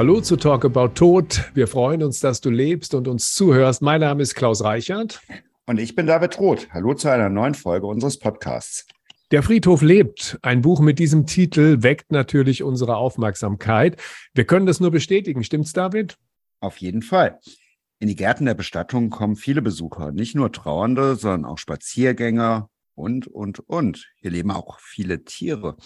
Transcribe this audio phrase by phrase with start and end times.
[0.00, 1.50] Hallo zu Talk About Tod.
[1.52, 3.82] Wir freuen uns, dass du lebst und uns zuhörst.
[3.82, 5.20] Mein Name ist Klaus Reichert.
[5.66, 6.70] Und ich bin David Roth.
[6.72, 8.86] Hallo zu einer neuen Folge unseres Podcasts.
[9.30, 10.38] Der Friedhof lebt.
[10.40, 14.00] Ein Buch mit diesem Titel weckt natürlich unsere Aufmerksamkeit.
[14.32, 15.44] Wir können das nur bestätigen.
[15.44, 16.16] Stimmt's, David?
[16.60, 17.38] Auf jeden Fall.
[17.98, 23.26] In die Gärten der Bestattung kommen viele Besucher, nicht nur Trauernde, sondern auch Spaziergänger und,
[23.26, 24.10] und, und.
[24.16, 25.76] Hier leben auch viele Tiere.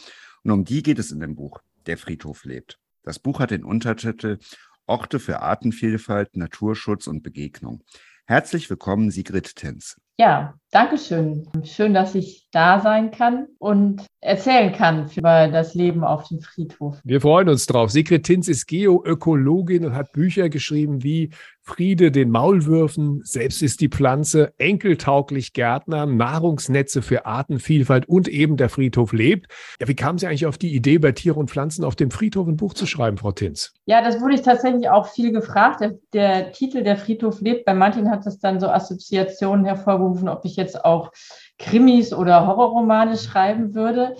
[0.44, 1.58] Und um die geht es in dem Buch.
[1.86, 2.78] Der Friedhof lebt.
[3.04, 4.38] Das Buch hat den Untertitel
[4.86, 7.84] Orte für Artenvielfalt, Naturschutz und Begegnung.
[8.24, 10.00] Herzlich willkommen, Sigrid Tenz.
[10.16, 11.48] Ja, danke schön.
[11.64, 17.00] Schön, dass ich da sein kann und erzählen kann über das Leben auf dem Friedhof.
[17.02, 17.90] Wir freuen uns drauf.
[17.90, 21.30] Sigrid Tinz ist Geoökologin und hat Bücher geschrieben wie
[21.66, 28.68] Friede den Maulwürfen, selbst ist die Pflanze, enkeltauglich Gärtner, Nahrungsnetze für Artenvielfalt und eben der
[28.68, 29.50] Friedhof lebt.
[29.80, 32.46] Ja, wie kam Sie eigentlich auf die Idee, bei Tiere und Pflanzen auf dem Friedhof
[32.46, 33.72] ein Buch zu schreiben, Frau Tinz?
[33.86, 35.80] Ja, das wurde ich tatsächlich auch viel gefragt.
[35.80, 39.64] Der, der Titel Der Friedhof lebt, bei manchen hat das dann so Assoziationen
[40.04, 41.12] hervorgerufen, ob ich jetzt auch
[41.58, 44.16] Krimis oder Horrorromane schreiben würde.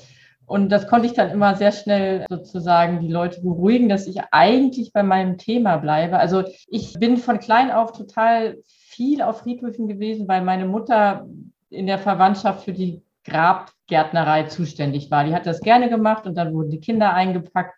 [0.46, 4.92] Und das konnte ich dann immer sehr schnell sozusagen die Leute beruhigen, dass ich eigentlich
[4.92, 6.18] bei meinem Thema bleibe.
[6.18, 11.26] Also ich bin von klein auf total viel auf Friedhöfen gewesen, weil meine Mutter
[11.70, 15.24] in der Verwandtschaft für die Grabgärtnerei zuständig war.
[15.24, 17.74] Die hat das gerne gemacht und dann wurden die Kinder eingepackt.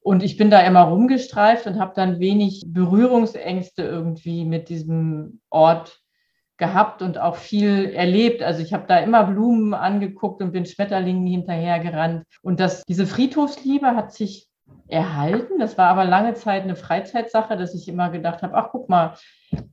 [0.00, 6.01] Und ich bin da immer rumgestreift und habe dann wenig Berührungsängste irgendwie mit diesem Ort
[6.62, 8.40] gehabt und auch viel erlebt.
[8.40, 12.22] Also ich habe da immer Blumen angeguckt und bin Schmetterlingen hinterhergerannt.
[12.40, 14.46] Und das, diese Friedhofsliebe hat sich
[14.86, 15.58] erhalten.
[15.58, 19.14] Das war aber lange Zeit eine Freizeitsache, dass ich immer gedacht habe, ach guck mal,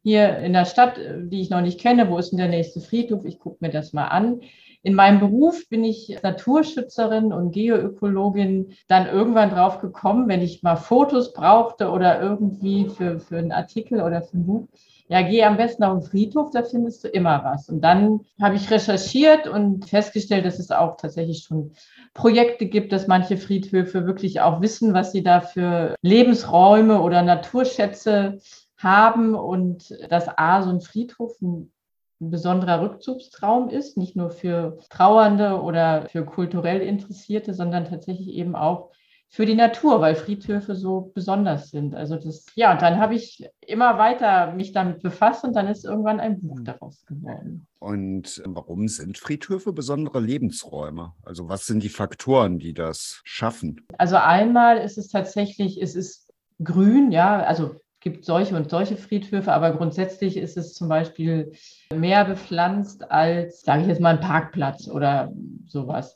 [0.01, 3.23] hier in der Stadt, die ich noch nicht kenne, wo ist denn der nächste Friedhof?
[3.23, 4.41] Ich gucke mir das mal an.
[4.81, 10.77] In meinem Beruf bin ich Naturschützerin und Geoökologin dann irgendwann drauf gekommen, wenn ich mal
[10.77, 14.67] Fotos brauchte oder irgendwie für, für einen Artikel oder für ein Buch,
[15.09, 17.67] ja, geh am besten auf den Friedhof, da findest du immer was.
[17.67, 21.71] Und dann habe ich recherchiert und festgestellt, dass es auch tatsächlich schon
[22.13, 28.37] Projekte gibt, dass manche Friedhöfe wirklich auch wissen, was sie da für Lebensräume oder Naturschätze
[28.77, 31.71] haben und dass A, so ein Friedhof ein,
[32.21, 38.55] ein besonderer Rückzugstraum ist, nicht nur für Trauernde oder für kulturell Interessierte, sondern tatsächlich eben
[38.55, 38.91] auch
[39.31, 41.93] für die Natur, weil Friedhöfe so besonders sind.
[41.93, 45.85] Also das, ja, und dann habe ich immer weiter mich damit befasst und dann ist
[45.85, 47.67] irgendwann ein Buch daraus geworden.
[47.77, 51.13] Und warum sind Friedhöfe besondere Lebensräume?
[51.23, 53.85] Also was sind die Faktoren, die das schaffen?
[53.99, 59.51] Also einmal ist es tatsächlich, es ist grün, ja, also gibt solche und solche Friedhöfe,
[59.51, 61.51] aber grundsätzlich ist es zum Beispiel
[61.93, 65.31] mehr bepflanzt als, sage ich jetzt mal, ein Parkplatz oder
[65.67, 66.15] sowas.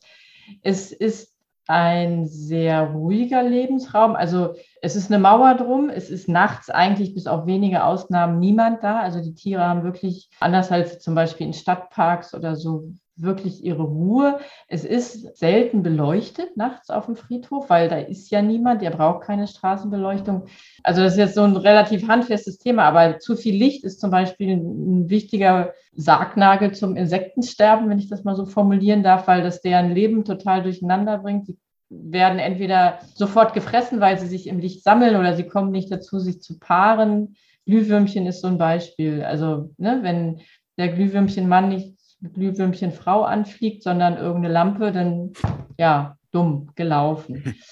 [0.61, 1.33] Es ist
[1.67, 4.15] ein sehr ruhiger Lebensraum.
[4.15, 5.89] Also es ist eine Mauer drum.
[5.89, 8.99] Es ist nachts eigentlich bis auf wenige Ausnahmen niemand da.
[8.99, 13.83] Also die Tiere haben wirklich, anders als zum Beispiel in Stadtparks oder so, wirklich ihre
[13.83, 14.39] Ruhe.
[14.67, 19.25] Es ist selten beleuchtet nachts auf dem Friedhof, weil da ist ja niemand, der braucht
[19.25, 20.45] keine Straßenbeleuchtung.
[20.83, 24.09] Also das ist jetzt so ein relativ handfestes Thema, aber zu viel Licht ist zum
[24.11, 29.61] Beispiel ein wichtiger Sargnagel zum Insektensterben, wenn ich das mal so formulieren darf, weil das
[29.61, 31.45] deren Leben total durcheinander bringt.
[31.45, 31.57] Sie
[31.89, 36.19] werden entweder sofort gefressen, weil sie sich im Licht sammeln oder sie kommen nicht dazu,
[36.19, 37.35] sich zu paaren.
[37.65, 39.23] Glühwürmchen ist so ein Beispiel.
[39.23, 40.41] Also, ne, wenn
[40.77, 41.93] der Glühwürmchenmann nicht
[42.29, 45.33] Glühwürmchenfrau anfliegt, sondern irgendeine Lampe, dann
[45.77, 47.55] ja, dumm gelaufen.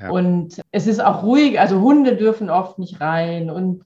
[0.00, 0.10] Ja.
[0.10, 3.82] Und es ist auch ruhig, also Hunde dürfen oft nicht rein und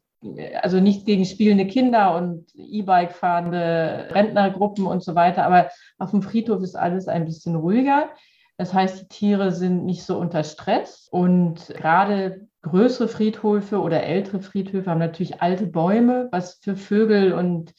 [0.60, 6.20] also nicht gegen spielende Kinder und E-Bike fahrende Rentnergruppen und so weiter, aber auf dem
[6.20, 8.10] Friedhof ist alles ein bisschen ruhiger.
[8.58, 14.40] Das heißt, die Tiere sind nicht so unter Stress und gerade größere Friedhöfe oder ältere
[14.40, 17.72] Friedhöfe haben natürlich alte Bäume, was für Vögel und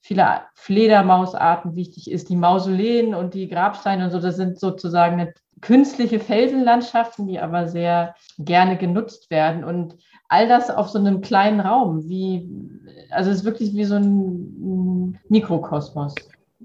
[0.00, 2.28] viele Fledermausarten wichtig ist.
[2.28, 8.14] Die Mausoleen und die Grabsteine und so, das sind sozusagen künstliche Felsenlandschaften, die aber sehr
[8.38, 9.62] gerne genutzt werden.
[9.64, 9.96] Und
[10.28, 12.48] all das auf so einem kleinen Raum, wie,
[13.10, 16.14] also es ist wirklich wie so ein Mikrokosmos.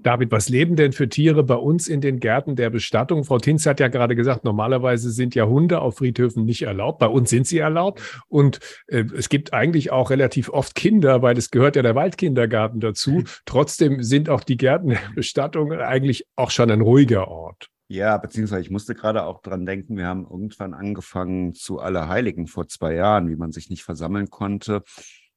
[0.06, 3.24] David, was leben denn für Tiere bei uns in den Gärten der Bestattung?
[3.24, 7.00] Frau Tinz hat ja gerade gesagt, normalerweise sind ja Hunde auf Friedhöfen nicht erlaubt.
[7.00, 8.00] Bei uns sind sie erlaubt.
[8.28, 12.78] Und äh, es gibt eigentlich auch relativ oft Kinder, weil es gehört ja der Waldkindergarten
[12.78, 13.24] dazu.
[13.46, 17.68] Trotzdem sind auch die Gärten der Bestattung eigentlich auch schon ein ruhiger Ort.
[17.88, 22.68] Ja, beziehungsweise ich musste gerade auch dran denken, wir haben irgendwann angefangen zu Allerheiligen vor
[22.68, 24.84] zwei Jahren, wie man sich nicht versammeln konnte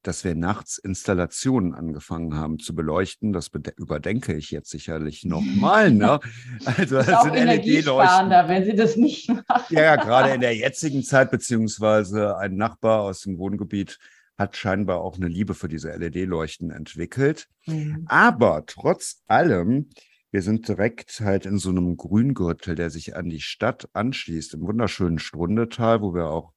[0.02, 3.32] dass wir nachts Installationen angefangen haben zu beleuchten.
[3.32, 5.90] Das überdenke ich jetzt sicherlich nochmal.
[6.00, 6.20] Ne?
[6.64, 8.30] Also das auch LED-Leuchten.
[8.30, 9.74] wenn Sie das nicht machen.
[9.74, 13.98] Ja, ja, gerade in der jetzigen Zeit, beziehungsweise ein Nachbar aus dem Wohngebiet
[14.38, 17.48] hat scheinbar auch eine Liebe für diese LED-Leuchten entwickelt.
[17.66, 18.04] Mhm.
[18.06, 19.90] Aber trotz allem,
[20.30, 24.62] wir sind direkt halt in so einem Grüngürtel, der sich an die Stadt anschließt, im
[24.62, 26.52] wunderschönen Strundetal, wo wir auch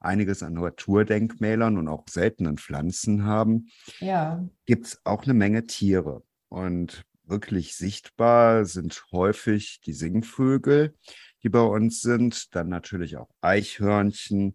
[0.00, 3.68] einiges an Naturdenkmälern und auch seltenen Pflanzen haben,
[4.00, 4.44] ja.
[4.64, 6.22] gibt es auch eine Menge Tiere.
[6.48, 10.94] Und wirklich sichtbar sind häufig die Singvögel,
[11.42, 14.54] die bei uns sind, dann natürlich auch Eichhörnchen.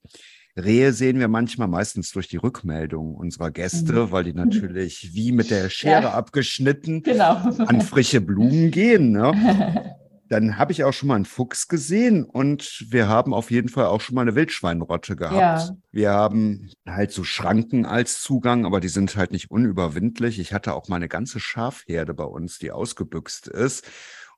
[0.58, 4.12] Rehe sehen wir manchmal meistens durch die Rückmeldung unserer Gäste, mhm.
[4.12, 6.14] weil die natürlich wie mit der Schere ja.
[6.14, 7.36] abgeschnitten genau.
[7.36, 9.12] an frische Blumen gehen.
[9.12, 9.96] Ne?
[10.32, 13.88] Dann habe ich auch schon mal einen Fuchs gesehen und wir haben auf jeden Fall
[13.88, 15.36] auch schon mal eine Wildschweinrotte gehabt.
[15.36, 15.76] Ja.
[15.92, 20.40] Wir haben halt so Schranken als Zugang, aber die sind halt nicht unüberwindlich.
[20.40, 23.86] Ich hatte auch mal eine ganze Schafherde bei uns, die ausgebüxt ist.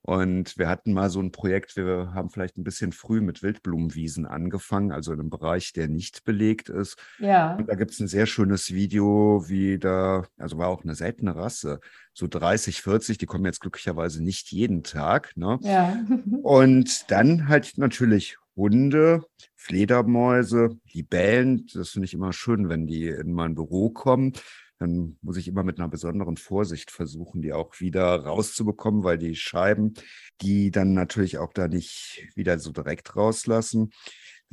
[0.06, 4.26] Und wir hatten mal so ein Projekt, wir haben vielleicht ein bisschen früh mit Wildblumenwiesen
[4.26, 6.98] angefangen, also in einem Bereich, der nicht belegt ist.
[7.20, 7.56] Ja.
[7.56, 11.38] Und da gibt es ein sehr schönes Video, wie da, also war auch eine seltene
[11.38, 11.80] Rasse,
[12.14, 15.32] so 30, 40, die kommen jetzt glücklicherweise nicht jeden Tag.
[15.38, 15.58] Ne?
[15.62, 15.98] Ja.
[16.44, 19.24] Und dann halt natürlich Hunde,
[19.56, 21.66] Fledermäuse, Libellen.
[21.74, 24.34] Das finde ich immer schön, wenn die in mein Büro kommen
[24.80, 29.36] dann muss ich immer mit einer besonderen Vorsicht versuchen, die auch wieder rauszubekommen, weil die
[29.36, 29.94] Scheiben,
[30.42, 33.92] die dann natürlich auch da nicht wieder so direkt rauslassen,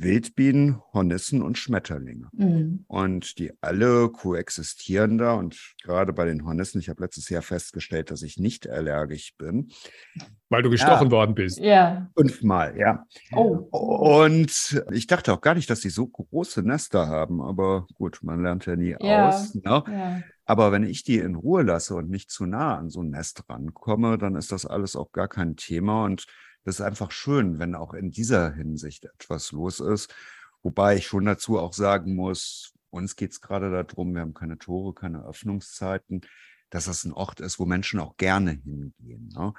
[0.01, 2.27] Wildbienen, Hornissen und Schmetterlinge.
[2.33, 2.85] Mhm.
[2.87, 5.33] Und die alle koexistieren da.
[5.33, 9.71] Und gerade bei den Hornissen, ich habe letztes Jahr festgestellt, dass ich nicht allergisch bin.
[10.49, 11.11] Weil du gestochen ja.
[11.11, 11.59] worden bist.
[11.59, 12.09] Ja.
[12.17, 13.05] Fünfmal, ja.
[13.33, 13.67] Oh.
[13.71, 17.41] Und ich dachte auch gar nicht, dass die so große Nester haben.
[17.41, 19.29] Aber gut, man lernt ja nie ja.
[19.29, 19.55] aus.
[19.55, 19.61] Ne?
[19.63, 20.21] Ja.
[20.45, 23.43] Aber wenn ich die in Ruhe lasse und nicht zu nah an so ein Nest
[23.47, 26.03] rankomme, dann ist das alles auch gar kein Thema.
[26.03, 26.25] Und
[26.63, 30.13] das ist einfach schön, wenn auch in dieser Hinsicht etwas los ist.
[30.63, 34.57] Wobei ich schon dazu auch sagen muss, uns geht es gerade darum, wir haben keine
[34.57, 36.21] Tore, keine Öffnungszeiten,
[36.69, 39.29] dass das ein Ort ist, wo Menschen auch gerne hingehen.
[39.33, 39.53] Ne?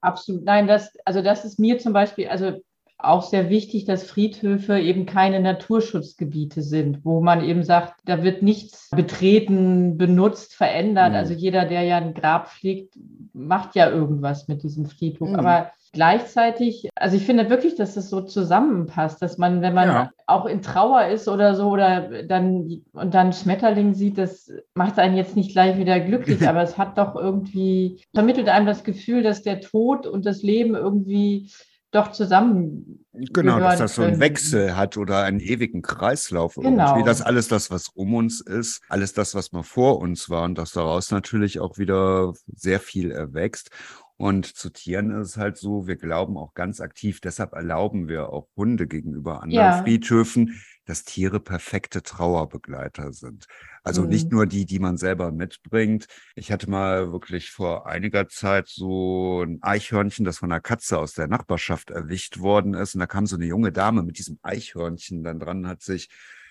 [0.00, 0.44] Absolut.
[0.44, 2.60] Nein, das, also das ist mir zum Beispiel, also
[2.98, 8.42] auch sehr wichtig, dass Friedhöfe eben keine Naturschutzgebiete sind, wo man eben sagt, da wird
[8.42, 11.10] nichts betreten, benutzt, verändert.
[11.10, 11.16] Mhm.
[11.16, 12.94] Also jeder, der ja ein Grab pflegt,
[13.32, 15.30] macht ja irgendwas mit diesem Friedhof.
[15.30, 15.36] Mhm.
[15.36, 20.10] Aber gleichzeitig, also ich finde wirklich, dass das so zusammenpasst, dass man, wenn man ja.
[20.26, 25.16] auch in Trauer ist oder so oder dann und dann Schmetterling sieht, das macht einen
[25.16, 29.42] jetzt nicht gleich wieder glücklich, aber es hat doch irgendwie, vermittelt einem das Gefühl, dass
[29.42, 31.50] der Tod und das Leben irgendwie
[31.92, 33.04] doch zusammen.
[33.12, 36.54] Genau, dass das so einen Wechsel hat oder einen ewigen Kreislauf.
[36.54, 36.88] Genau.
[36.88, 37.04] Irgendwie.
[37.04, 40.56] Das alles das, was um uns ist, alles das, was mal vor uns war und
[40.56, 43.70] dass daraus natürlich auch wieder sehr viel erwächst.
[44.16, 48.30] Und zu Tieren ist es halt so, wir glauben auch ganz aktiv, deshalb erlauben wir
[48.30, 49.82] auch Hunde gegenüber anderen ja.
[49.82, 53.46] Friedhöfen, dass Tiere perfekte Trauerbegleiter sind.
[53.84, 54.08] Also mhm.
[54.08, 56.06] nicht nur die, die man selber mitbringt.
[56.34, 61.14] Ich hatte mal wirklich vor einiger Zeit so ein Eichhörnchen, das von einer Katze aus
[61.14, 62.94] der Nachbarschaft erwischt worden ist.
[62.94, 66.08] Und da kam so eine junge Dame mit diesem Eichhörnchen dann dran, hat sich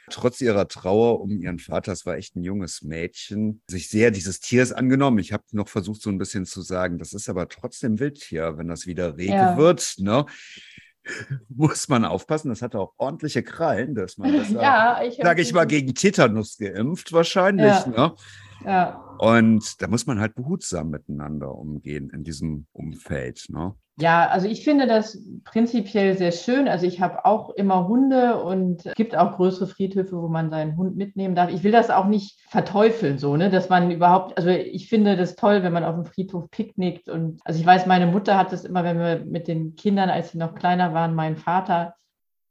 [0.09, 4.39] trotz ihrer Trauer um ihren Vater, es war echt ein junges Mädchen, sich sehr dieses
[4.39, 5.19] Tiers angenommen.
[5.19, 8.67] Ich habe noch versucht, so ein bisschen zu sagen, das ist aber trotzdem Wildtier, wenn
[8.67, 9.57] das wieder rege ja.
[9.57, 9.95] wird.
[9.99, 10.25] Ne?
[11.49, 12.49] muss man aufpassen.
[12.49, 17.11] Das hat auch ordentliche Krallen, dass man das, ja, sage ich mal, gegen Tetanus geimpft
[17.13, 17.65] wahrscheinlich.
[17.65, 17.87] Ja.
[17.87, 18.13] Ne?
[18.65, 19.03] Ja.
[19.17, 23.45] Und da muss man halt behutsam miteinander umgehen in diesem Umfeld.
[23.49, 23.75] Ne?
[23.99, 26.67] Ja, also ich finde das prinzipiell sehr schön.
[26.67, 30.75] Also ich habe auch immer Hunde und es gibt auch größere Friedhöfe, wo man seinen
[30.75, 31.51] Hund mitnehmen darf.
[31.51, 35.35] Ich will das auch nicht verteufeln, so, ne, dass man überhaupt, also ich finde das
[35.35, 38.65] toll, wenn man auf dem Friedhof picknickt und also ich weiß, meine Mutter hat das
[38.65, 41.93] immer, wenn wir mit den Kindern, als sie noch kleiner waren, meinen Vater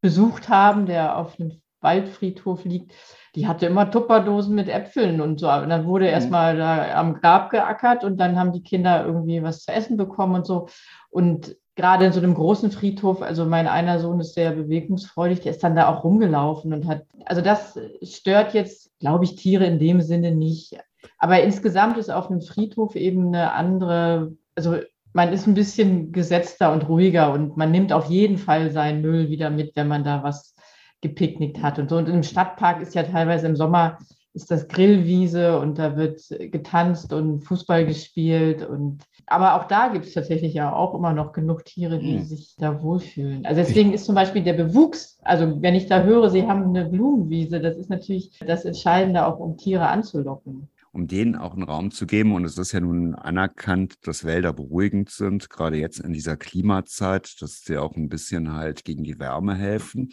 [0.00, 2.92] besucht haben, der auf einem Waldfriedhof liegt,
[3.34, 5.50] die hatte immer Tupperdosen mit Äpfeln und so.
[5.50, 6.12] Und dann wurde mhm.
[6.12, 10.34] erstmal da am Grab geackert und dann haben die Kinder irgendwie was zu essen bekommen
[10.34, 10.68] und so.
[11.10, 15.52] Und gerade in so einem großen Friedhof, also mein einer Sohn ist sehr bewegungsfreudig, der
[15.52, 19.78] ist dann da auch rumgelaufen und hat, also das stört jetzt, glaube ich, Tiere in
[19.78, 20.76] dem Sinne nicht.
[21.18, 24.78] Aber insgesamt ist auf einem Friedhof eben eine andere, also
[25.12, 29.28] man ist ein bisschen gesetzter und ruhiger und man nimmt auf jeden Fall seinen Müll
[29.28, 30.54] wieder mit, wenn man da was
[31.00, 31.97] gepicknickt hat und so.
[31.97, 33.99] Und im Stadtpark ist ja teilweise im Sommer
[34.33, 38.64] ist das Grillwiese und da wird getanzt und Fußball gespielt.
[38.64, 42.25] Und aber auch da gibt es tatsächlich ja auch immer noch genug Tiere, die mhm.
[42.25, 43.45] sich da wohlfühlen.
[43.45, 46.88] Also deswegen ist zum Beispiel der Bewuchs, also wenn ich da höre, sie haben eine
[46.88, 51.90] Blumenwiese, das ist natürlich das Entscheidende auch, um Tiere anzulocken um denen auch einen Raum
[51.92, 52.35] zu geben.
[52.35, 57.40] Und es ist ja nun anerkannt, dass Wälder beruhigend sind, gerade jetzt in dieser Klimazeit,
[57.40, 60.11] dass sie auch ein bisschen halt gegen die Wärme helfen.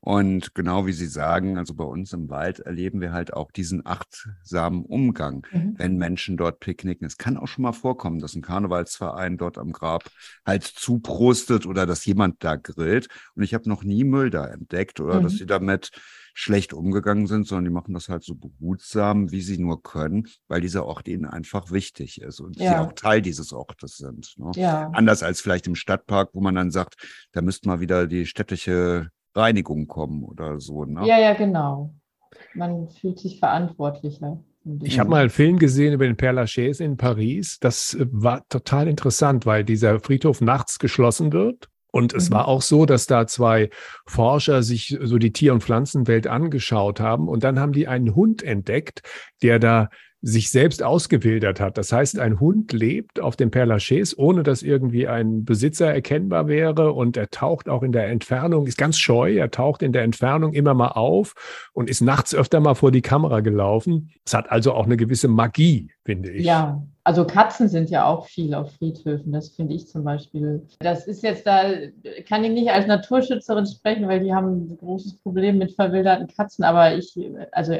[0.00, 3.84] Und genau wie Sie sagen, also bei uns im Wald erleben wir halt auch diesen
[3.84, 5.74] achtsamen Umgang, mhm.
[5.76, 7.06] wenn Menschen dort picknicken.
[7.06, 10.04] Es kann auch schon mal vorkommen, dass ein Karnevalsverein dort am Grab
[10.46, 13.08] halt zuprostet oder dass jemand da grillt.
[13.34, 15.24] Und ich habe noch nie Müll da entdeckt oder mhm.
[15.24, 15.90] dass sie damit
[16.32, 20.60] schlecht umgegangen sind, sondern die machen das halt so behutsam, wie sie nur können, weil
[20.60, 22.70] dieser Ort ihnen einfach wichtig ist und ja.
[22.70, 24.34] sie auch Teil dieses Ortes sind.
[24.36, 24.52] Ne?
[24.54, 24.88] Ja.
[24.92, 26.94] Anders als vielleicht im Stadtpark, wo man dann sagt,
[27.32, 30.84] da müsste mal wieder die städtische Reinigung kommen oder so.
[30.84, 31.06] Ne?
[31.06, 31.94] Ja, ja, genau.
[32.54, 34.42] Man fühlt sich verantwortlicher.
[34.82, 37.58] Ich habe mal einen Film gesehen über den Père Lachaise in Paris.
[37.60, 41.68] Das äh, war total interessant, weil dieser Friedhof nachts geschlossen wird.
[41.90, 42.34] Und es mhm.
[42.34, 43.70] war auch so, dass da zwei
[44.06, 47.28] Forscher sich so die Tier- und Pflanzenwelt angeschaut haben.
[47.28, 49.02] Und dann haben die einen Hund entdeckt,
[49.42, 49.88] der da
[50.20, 51.78] sich selbst ausgewildert hat.
[51.78, 56.48] Das heißt, ein Hund lebt auf dem Père Lachaise, ohne dass irgendwie ein Besitzer erkennbar
[56.48, 60.02] wäre und er taucht auch in der Entfernung, ist ganz scheu, er taucht in der
[60.02, 61.34] Entfernung immer mal auf
[61.72, 64.10] und ist nachts öfter mal vor die Kamera gelaufen.
[64.24, 66.44] Es hat also auch eine gewisse Magie, finde ich.
[66.44, 70.66] Ja, also Katzen sind ja auch viel auf Friedhöfen, das finde ich zum Beispiel.
[70.80, 71.62] Das ist jetzt da,
[72.28, 76.64] kann ich nicht als Naturschützerin sprechen, weil die haben ein großes Problem mit verwilderten Katzen,
[76.64, 77.16] aber ich,
[77.52, 77.78] also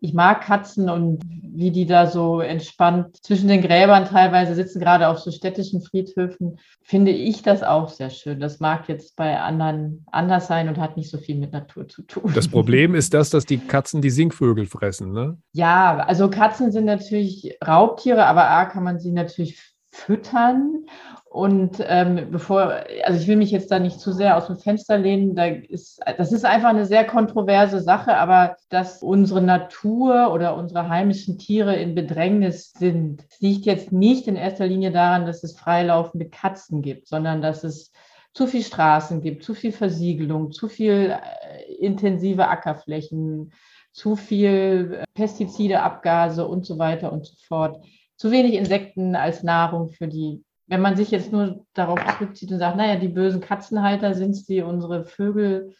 [0.00, 5.08] ich mag Katzen und wie die da so entspannt zwischen den Gräbern teilweise sitzen, gerade
[5.08, 8.38] auf so städtischen Friedhöfen, finde ich das auch sehr schön.
[8.38, 12.02] Das mag jetzt bei anderen anders sein und hat nicht so viel mit Natur zu
[12.02, 12.30] tun.
[12.34, 15.38] Das Problem ist das, dass die Katzen die Singvögel fressen, ne?
[15.52, 19.58] Ja, also Katzen sind natürlich Raubtiere, aber A kann man sie natürlich
[19.98, 20.86] füttern
[21.30, 24.96] und ähm, bevor, also ich will mich jetzt da nicht zu sehr aus dem Fenster
[24.96, 30.56] lehnen, da ist, das ist einfach eine sehr kontroverse Sache, aber dass unsere Natur oder
[30.56, 35.58] unsere heimischen Tiere in Bedrängnis sind, liegt jetzt nicht in erster Linie daran, dass es
[35.58, 37.92] freilaufende Katzen gibt, sondern dass es
[38.32, 43.52] zu viel Straßen gibt, zu viel Versiegelung, zu viel äh, intensive Ackerflächen,
[43.92, 47.84] zu viel äh, Pestizide, Abgase und so weiter und so fort.
[48.18, 52.58] Zu wenig Insekten als Nahrung für die wenn man sich jetzt nur darauf zurückzieht und
[52.58, 55.72] sagt, naja, die bösen Katzenhalter sind es, die unsere Vögel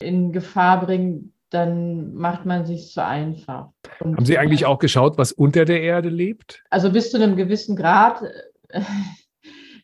[0.00, 3.70] in Gefahr bringen, dann macht man sich zu einfach.
[4.00, 6.62] Und Haben Sie eigentlich auch geschaut, was unter der Erde lebt?
[6.68, 8.22] Also bis zu einem gewissen Grad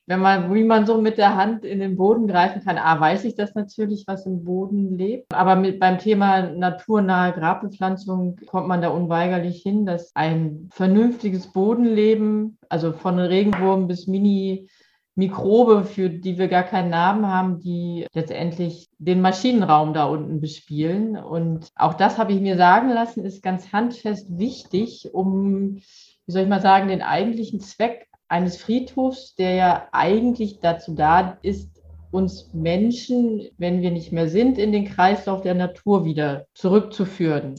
[0.06, 3.24] wenn man, wie man so mit der Hand in den Boden greifen kann, A, weiß
[3.24, 5.32] ich das natürlich, was im Boden lebt.
[5.32, 12.58] Aber mit, beim Thema naturnahe Grabbepflanzung kommt man da unweigerlich hin, dass ein vernünftiges Bodenleben,
[12.68, 14.68] also von Regenwurm bis Mini,
[15.16, 21.16] Mikrobe, für die wir gar keinen Namen haben, die letztendlich den Maschinenraum da unten bespielen.
[21.16, 26.42] Und auch das habe ich mir sagen lassen, ist ganz handfest wichtig, um, wie soll
[26.42, 31.70] ich mal sagen, den eigentlichen Zweck eines Friedhofs, der ja eigentlich dazu da ist,
[32.10, 37.54] uns Menschen, wenn wir nicht mehr sind, in den Kreislauf der Natur wieder zurückzuführen.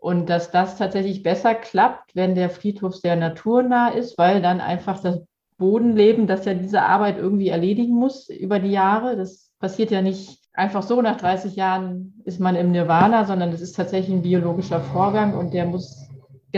[0.00, 5.00] Und dass das tatsächlich besser klappt, wenn der Friedhof sehr naturnah ist, weil dann einfach
[5.00, 5.20] das
[5.56, 10.40] Bodenleben, das ja diese Arbeit irgendwie erledigen muss über die Jahre, das passiert ja nicht
[10.52, 14.80] einfach so, nach 30 Jahren ist man im Nirvana, sondern das ist tatsächlich ein biologischer
[14.80, 16.07] Vorgang und der muss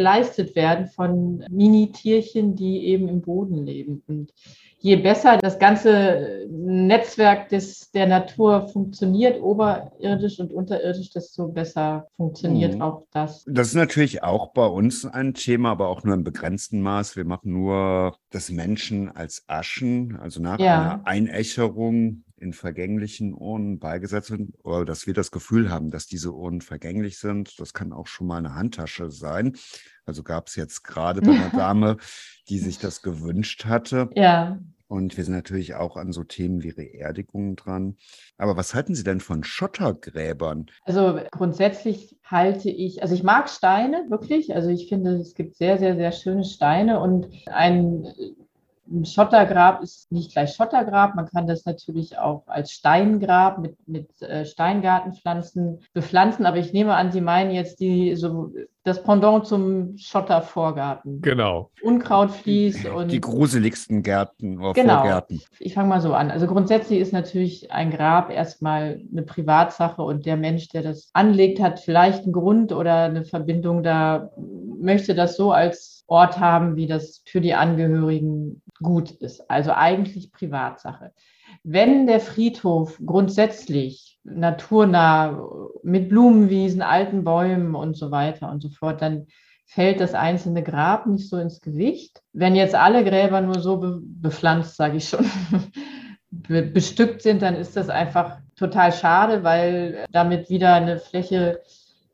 [0.01, 4.03] geleistet werden von Mini-Tierchen, die eben im Boden leben.
[4.09, 4.33] Und
[4.79, 12.77] je besser das ganze Netzwerk des, der Natur funktioniert, oberirdisch und unterirdisch, desto besser funktioniert
[12.77, 12.83] mhm.
[12.83, 13.45] auch das.
[13.47, 17.17] Das ist natürlich auch bei uns ein Thema, aber auch nur im begrenzten Maß.
[17.17, 20.81] Wir machen nur das Menschen als Aschen, also nach ja.
[20.81, 26.33] einer Einächerung in vergänglichen Urnen beigesetzt sind, oder dass wir das Gefühl haben, dass diese
[26.33, 27.61] Urnen vergänglich sind.
[27.61, 29.57] Das kann auch schon mal eine Handtasche sein.
[30.07, 31.99] Also gab es jetzt gerade bei einer Dame,
[32.49, 34.11] die sich das gewünscht hatte.
[34.15, 34.59] Ja.
[34.89, 37.97] Und wir sind natürlich auch an so Themen wie Beerdigungen dran.
[38.39, 40.67] Aber was halten Sie denn von Schottergräbern?
[40.85, 44.53] Also grundsätzlich halte ich, also ich mag Steine wirklich.
[44.53, 48.09] Also ich finde, es gibt sehr, sehr, sehr schöne Steine und ein
[48.91, 51.15] ein Schottergrab ist nicht gleich Schottergrab.
[51.15, 56.45] Man kann das natürlich auch als Steingrab mit, mit äh, Steingartenpflanzen bepflanzen.
[56.45, 61.21] Aber ich nehme an, Sie meinen jetzt die so das Pendant zum Schottervorgarten.
[61.21, 61.71] Genau.
[61.83, 63.13] Unkrautvlies und.
[63.13, 65.01] Die gruseligsten Gärten oder genau.
[65.01, 65.41] Vorgärten.
[65.59, 66.31] Ich fange mal so an.
[66.31, 71.61] Also grundsätzlich ist natürlich ein Grab erstmal eine Privatsache und der Mensch, der das anlegt,
[71.61, 74.31] hat vielleicht einen Grund oder eine Verbindung da,
[74.81, 79.51] möchte das so als Ort haben, wie das für die Angehörigen gut ist.
[79.51, 81.13] Also eigentlich Privatsache.
[81.63, 85.49] Wenn der Friedhof grundsätzlich naturnah
[85.83, 89.27] mit Blumenwiesen, alten Bäumen und so weiter und so fort, dann
[89.67, 92.23] fällt das einzelne Grab nicht so ins Gewicht.
[92.33, 95.25] Wenn jetzt alle Gräber nur so be bepflanzt, sage ich schon,
[96.31, 101.61] be bestückt sind, dann ist das einfach total schade, weil damit wieder eine Fläche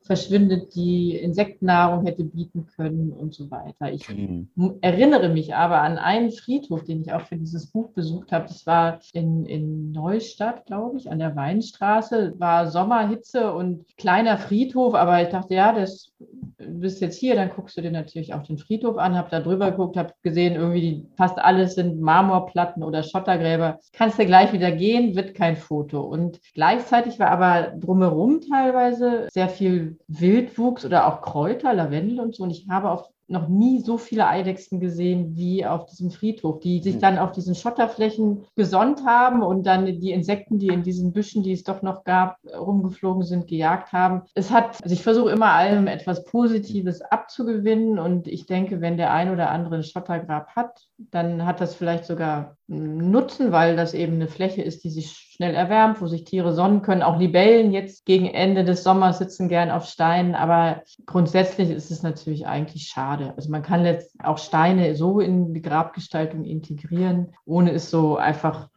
[0.07, 3.91] verschwindet, die Insektennahrung hätte bieten können und so weiter.
[3.91, 4.49] Ich mhm.
[4.81, 8.47] erinnere mich aber an einen Friedhof, den ich auch für dieses Buch besucht habe.
[8.47, 12.33] Das war in, in Neustadt, glaube ich, an der Weinstraße.
[12.37, 16.13] War Sommerhitze und kleiner Friedhof, aber ich dachte, ja, das
[16.57, 19.39] du bist jetzt hier, dann guckst du dir natürlich auch den Friedhof an, hab da
[19.39, 23.79] drüber geguckt, hab gesehen, irgendwie fast alles sind Marmorplatten oder Schottergräber.
[23.93, 26.01] Kannst du gleich wieder gehen, wird kein Foto.
[26.01, 32.43] Und gleichzeitig war aber drumherum teilweise sehr viel Wildwuchs oder auch Kräuter, Lavendel und so.
[32.43, 36.79] Und ich habe auf noch nie so viele Eidechsen gesehen wie auf diesem Friedhof, die
[36.81, 41.43] sich dann auf diesen Schotterflächen gesonnt haben und dann die Insekten, die in diesen Büschen,
[41.43, 44.21] die es doch noch gab, rumgeflogen sind, gejagt haben.
[44.33, 49.11] Es hat, also ich versuche immer allem etwas Positives abzugewinnen und ich denke, wenn der
[49.11, 53.93] ein oder andere ein Schottergrab hat, dann hat das vielleicht sogar einen Nutzen, weil das
[53.93, 57.03] eben eine Fläche ist, die sich schnell erwärmt, wo sich Tiere sonnen können.
[57.03, 62.01] Auch Libellen jetzt gegen Ende des Sommers sitzen gern auf Steinen, aber grundsätzlich ist es
[62.01, 63.33] natürlich eigentlich schade.
[63.37, 68.69] Also man kann jetzt auch Steine so in die Grabgestaltung integrieren, ohne es so einfach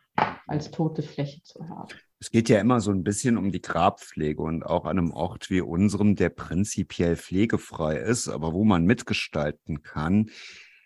[0.47, 1.89] als tote Fläche zu haben.
[2.19, 5.49] Es geht ja immer so ein bisschen um die Grabpflege und auch an einem Ort
[5.49, 10.29] wie unserem, der prinzipiell pflegefrei ist, aber wo man mitgestalten kann.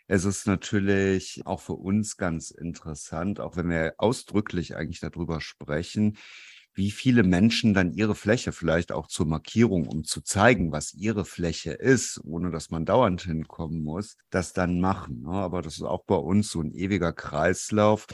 [0.06, 6.18] Es ist natürlich auch für uns ganz interessant, auch wenn wir ausdrücklich eigentlich darüber sprechen,
[6.74, 11.24] wie viele Menschen dann ihre Fläche vielleicht auch zur Markierung, um zu zeigen, was ihre
[11.24, 15.22] Fläche ist, ohne dass man dauernd hinkommen muss, das dann machen.
[15.22, 15.30] Ne?
[15.30, 18.06] Aber das ist auch bei uns so ein ewiger Kreislauf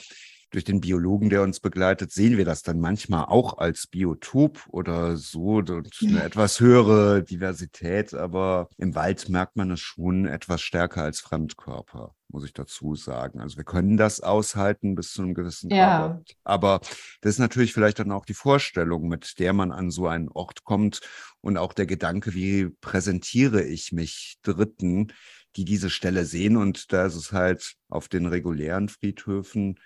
[0.50, 5.16] durch den Biologen, der uns begleitet, sehen wir das dann manchmal auch als Biotop oder
[5.16, 11.02] so und eine etwas höhere Diversität, aber im Wald merkt man es schon etwas stärker
[11.02, 13.40] als Fremdkörper, muss ich dazu sagen.
[13.40, 16.08] Also wir können das aushalten bis zu einem gewissen ja.
[16.08, 16.36] Grad.
[16.42, 16.80] Aber
[17.20, 20.64] das ist natürlich vielleicht dann auch die Vorstellung, mit der man an so einen Ort
[20.64, 21.00] kommt
[21.40, 25.12] und auch der Gedanke, wie präsentiere ich mich Dritten,
[25.56, 26.56] die diese Stelle sehen.
[26.56, 29.78] Und da ist es halt auf den regulären Friedhöfen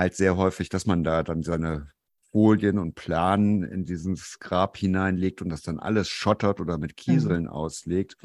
[0.00, 1.88] halt sehr häufig, dass man da dann seine
[2.32, 7.44] Folien und Planen in dieses Grab hineinlegt und das dann alles schottert oder mit Kieseln
[7.44, 7.50] mhm.
[7.50, 8.16] auslegt.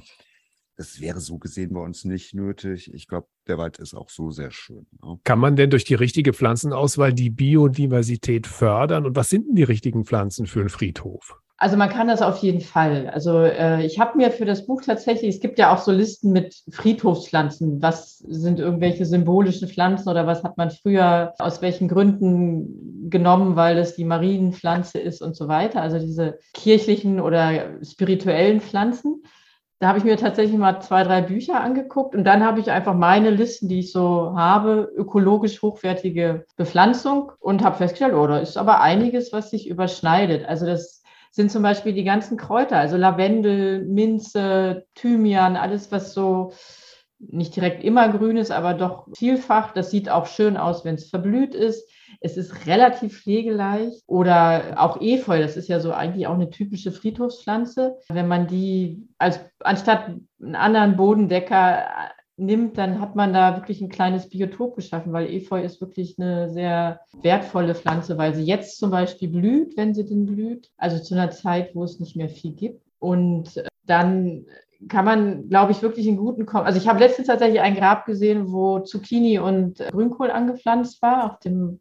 [0.77, 2.93] Das wäre so gesehen bei uns nicht nötig.
[2.93, 4.85] Ich glaube, der Wald ist auch so sehr schön.
[5.01, 5.19] Ne?
[5.23, 9.05] Kann man denn durch die richtige Pflanzenauswahl die Biodiversität fördern?
[9.05, 11.39] Und was sind denn die richtigen Pflanzen für einen Friedhof?
[11.57, 13.09] Also man kann das auf jeden Fall.
[13.13, 16.33] Also äh, ich habe mir für das Buch tatsächlich, es gibt ja auch so Listen
[16.33, 17.81] mit Friedhofspflanzen.
[17.81, 23.77] Was sind irgendwelche symbolischen Pflanzen oder was hat man früher aus welchen Gründen genommen, weil
[23.77, 25.81] es die Marienpflanze ist und so weiter.
[25.81, 29.23] Also diese kirchlichen oder spirituellen Pflanzen.
[29.79, 32.93] Da habe ich mir tatsächlich mal zwei, drei Bücher angeguckt und dann habe ich einfach
[32.93, 38.57] meine Listen, die ich so habe, ökologisch hochwertige Bepflanzung und habe festgestellt, oh, da ist
[38.57, 40.45] aber einiges, was sich überschneidet.
[40.47, 41.03] Also das
[41.35, 46.53] sind zum Beispiel die ganzen Kräuter, also Lavendel, Minze, Thymian, alles, was so
[47.19, 49.73] nicht direkt immer grün ist, aber doch vielfach.
[49.73, 51.89] Das sieht auch schön aus, wenn es verblüht ist.
[52.21, 54.01] Es ist relativ pflegeleicht.
[54.07, 57.97] Oder auch Efeu, das ist ja so eigentlich auch eine typische Friedhofspflanze.
[58.09, 61.85] Wenn man die als anstatt einen anderen Bodendecker
[62.37, 66.49] nimmt, dann hat man da wirklich ein kleines Biotop geschaffen, weil Efeu ist wirklich eine
[66.49, 71.15] sehr wertvolle Pflanze, weil sie jetzt zum Beispiel blüht, wenn sie denn blüht, also zu
[71.15, 72.81] einer Zeit, wo es nicht mehr viel gibt.
[72.99, 74.45] Und dann
[74.89, 78.05] kann man, glaube ich, wirklich einen guten Kom Also ich habe letztens tatsächlich ein Grab
[78.05, 81.79] gesehen, wo Zucchini und Grünkohl angepflanzt war auf dem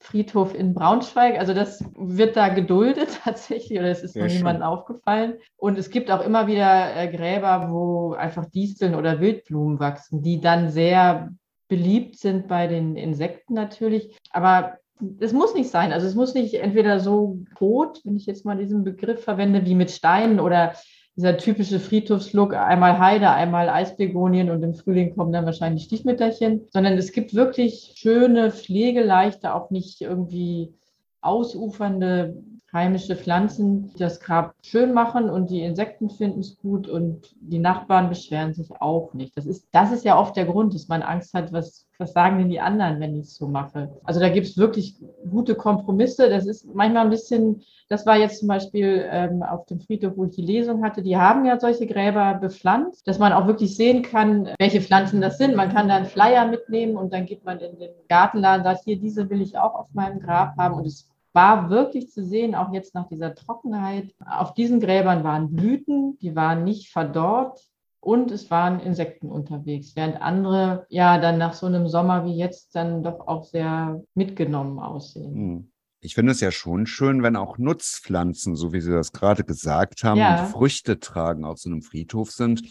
[0.00, 1.38] Friedhof in Braunschweig.
[1.38, 5.34] Also das wird da geduldet tatsächlich oder es ist Sehr noch niemandem aufgefallen.
[5.56, 10.40] Und es gibt auch immer wieder äh, Gräber, wo einfach Disteln oder Wildblumen wachsen, die
[10.40, 11.30] dann sehr
[11.68, 14.16] beliebt sind bei den Insekten natürlich.
[14.30, 14.78] Aber
[15.20, 15.92] es muss nicht sein.
[15.92, 19.74] Also es muss nicht entweder so rot, wenn ich jetzt mal diesen Begriff verwende, wie
[19.74, 20.74] mit Steinen oder
[21.18, 26.96] dieser typische Friedhofslook, einmal Heide, einmal Eisbegonien und im Frühling kommen dann wahrscheinlich Stiefmütterchen, sondern
[26.96, 30.72] es gibt wirklich schöne, pflegeleichte, auch nicht irgendwie
[31.20, 32.40] ausufernde
[32.72, 38.10] heimische Pflanzen, das Grab schön machen und die Insekten finden es gut und die Nachbarn
[38.10, 39.36] beschweren sich auch nicht.
[39.36, 42.38] Das ist, das ist ja oft der Grund, dass man Angst hat, was, was sagen
[42.38, 43.96] denn die anderen, wenn ich es so mache.
[44.04, 44.96] Also da gibt es wirklich
[45.30, 46.28] gute Kompromisse.
[46.28, 50.26] Das ist manchmal ein bisschen, das war jetzt zum Beispiel ähm, auf dem Friedhof, wo
[50.26, 54.02] ich die Lesung hatte, die haben ja solche Gräber bepflanzt, dass man auch wirklich sehen
[54.02, 55.56] kann, welche Pflanzen das sind.
[55.56, 58.98] Man kann da einen Flyer mitnehmen und dann geht man in den Gartenladen, sagt, hier,
[58.98, 62.72] diese will ich auch auf meinem Grab haben und es war wirklich zu sehen, auch
[62.72, 64.12] jetzt nach dieser Trockenheit.
[64.26, 67.60] Auf diesen Gräbern waren Blüten, die waren nicht verdorrt
[68.00, 72.74] und es waren Insekten unterwegs, während andere ja dann nach so einem Sommer wie jetzt
[72.74, 75.34] dann doch auch sehr mitgenommen aussehen.
[75.34, 75.70] Hm.
[76.00, 80.02] Ich finde es ja schon schön, wenn auch Nutzpflanzen, so wie Sie das gerade gesagt
[80.02, 80.42] haben, ja.
[80.42, 82.62] und Früchte tragen auf so einem Friedhof sind.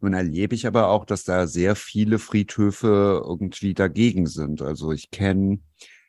[0.00, 4.62] Nun erlebe ich aber auch, dass da sehr viele Friedhöfe irgendwie dagegen sind.
[4.62, 5.60] Also ich kenne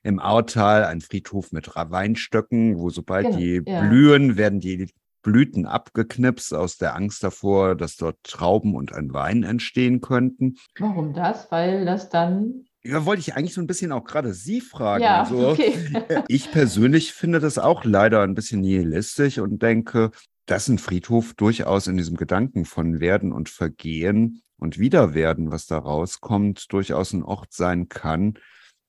[0.10, 3.82] im Autal ein Friedhof mit Weinstöcken, wo sobald genau, die ja.
[3.82, 4.90] blühen, werden die
[5.22, 10.56] Blüten abgeknipst aus der Angst davor, dass dort Trauben und ein Wein entstehen könnten.
[10.78, 11.52] Warum das?
[11.52, 15.04] Weil das dann ja, wollte ich eigentlich so ein bisschen auch gerade Sie fragen.
[15.04, 15.76] Ja, also, okay.
[16.28, 20.12] ich persönlich finde das auch leider ein bisschen nihilistisch und denke,
[20.46, 25.78] dass ein Friedhof durchaus in diesem Gedanken von Werden und Vergehen und Wiederwerden, was da
[25.78, 28.36] rauskommt, durchaus ein Ort sein kann,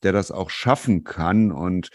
[0.03, 1.53] der das auch schaffen kann.
[1.53, 1.91] Und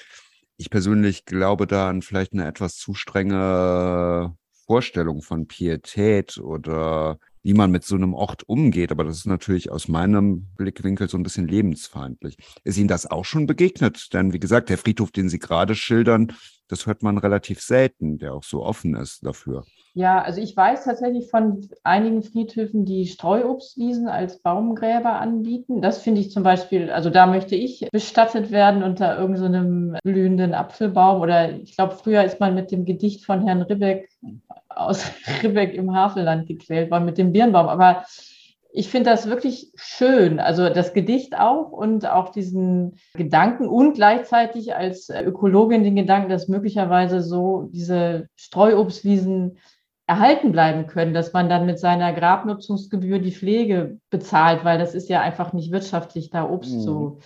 [0.57, 7.53] ich persönlich glaube da an vielleicht eine etwas zu strenge Vorstellung von Pietät oder wie
[7.53, 8.91] man mit so einem Ort umgeht.
[8.91, 12.37] Aber das ist natürlich aus meinem Blickwinkel so ein bisschen lebensfeindlich.
[12.63, 14.13] Ist Ihnen das auch schon begegnet?
[14.13, 16.33] Denn wie gesagt, der Friedhof, den Sie gerade schildern,
[16.67, 19.63] das hört man relativ selten, der auch so offen ist dafür.
[19.93, 25.81] Ja, also ich weiß tatsächlich von einigen Friedhöfen, die Streuobstwiesen als Baumgräber anbieten.
[25.81, 30.53] Das finde ich zum Beispiel, also da möchte ich bestattet werden unter irgendeinem so blühenden
[30.53, 31.21] Apfelbaum.
[31.21, 34.09] Oder ich glaube, früher ist man mit dem Gedicht von Herrn Ribbeck
[34.67, 35.05] aus
[35.43, 37.69] Ribbeck im Havelland gequält worden, mit dem Birnbaum.
[37.69, 38.03] Aber
[38.77, 40.39] ich finde das wirklich schön.
[40.39, 46.49] Also das Gedicht auch und auch diesen Gedanken und gleichzeitig als Ökologin den Gedanken, dass
[46.49, 49.57] möglicherweise so diese Streuobstwiesen
[50.07, 55.07] erhalten bleiben können, dass man dann mit seiner Grabnutzungsgebühr die Pflege bezahlt, weil das ist
[55.07, 56.81] ja einfach nicht wirtschaftlich, da Obst mhm.
[56.81, 57.19] zu,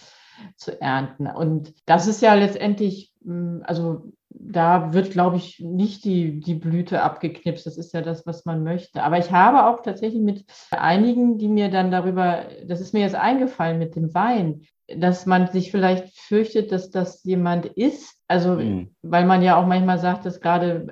[0.55, 1.27] zu ernten.
[1.27, 7.01] Und das ist ja letztendlich, hm, also da wird, glaube ich, nicht die, die Blüte
[7.01, 7.65] abgeknipst.
[7.65, 9.03] Das ist ja das, was man möchte.
[9.03, 13.15] Aber ich habe auch tatsächlich mit einigen, die mir dann darüber, das ist mir jetzt
[13.15, 18.15] eingefallen mit dem Wein, dass man sich vielleicht fürchtet, dass das jemand ist.
[18.27, 18.95] Also, mhm.
[19.01, 20.87] weil man ja auch manchmal sagt, dass gerade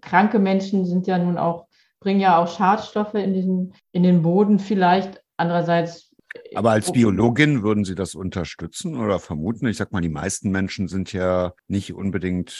[0.00, 1.66] kranke Menschen sind ja nun auch,
[2.00, 5.22] bringen ja auch Schadstoffe in, diesen, in den Boden vielleicht.
[5.36, 6.05] Andererseits
[6.54, 9.66] aber als Biologin würden Sie das unterstützen oder vermuten?
[9.66, 12.50] Ich sag mal, die meisten Menschen sind ja nicht unbedingt,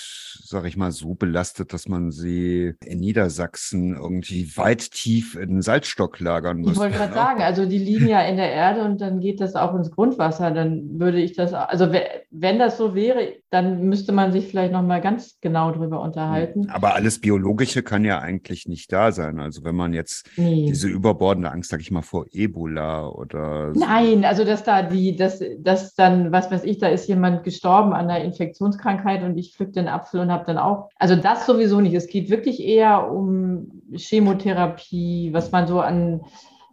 [0.45, 5.63] sag ich mal, so belastet, dass man sie in Niedersachsen irgendwie weit tief in den
[5.63, 6.73] Salzstock lagern muss.
[6.73, 9.55] Ich wollte gerade sagen, also die liegen ja in der Erde und dann geht das
[9.55, 10.51] auch ins Grundwasser.
[10.51, 11.93] Dann würde ich das, also
[12.31, 16.69] wenn das so wäre, dann müsste man sich vielleicht nochmal ganz genau drüber unterhalten.
[16.71, 19.41] Aber alles Biologische kann ja eigentlich nicht da sein.
[19.41, 20.67] Also wenn man jetzt nee.
[20.67, 25.43] diese überbordende Angst, sag ich mal, vor Ebola oder Nein, also dass da die, dass,
[25.59, 29.73] dass dann, was weiß ich, da ist jemand gestorben an einer Infektionskrankheit und ich pflück
[29.73, 31.95] den Apfel und habe dann auch, also das sowieso nicht.
[31.95, 36.23] Es geht wirklich eher um Chemotherapie, was man so an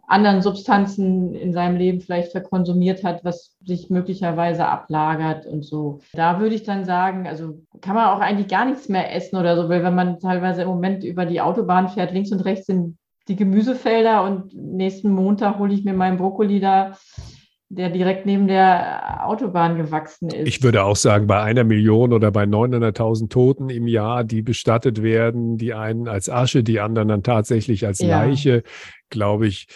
[0.06, 6.00] anderen Substanzen in seinem Leben vielleicht verkonsumiert hat, was sich möglicherweise ablagert und so.
[6.12, 9.56] Da würde ich dann sagen, also kann man auch eigentlich gar nichts mehr essen oder
[9.56, 12.98] so, weil wenn man teilweise im Moment über die Autobahn fährt, links und rechts sind
[13.28, 16.96] die Gemüsefelder und nächsten Montag hole ich mir meinen Brokkoli da,
[17.68, 20.46] der direkt neben der Autobahn gewachsen ist.
[20.46, 25.02] Ich würde auch sagen, bei einer Million oder bei 900.000 Toten im Jahr, die bestattet
[25.02, 28.08] werden, die einen als Asche, die anderen dann tatsächlich als ja.
[28.08, 28.62] Leiche,
[29.14, 29.66] glaube ich,